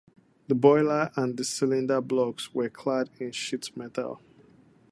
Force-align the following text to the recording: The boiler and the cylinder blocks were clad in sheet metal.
The 0.47 0.55
boiler 0.55 1.11
and 1.15 1.37
the 1.37 1.43
cylinder 1.43 2.01
blocks 2.01 2.55
were 2.55 2.69
clad 2.71 3.11
in 3.19 3.31
sheet 3.33 3.77
metal. 3.77 4.19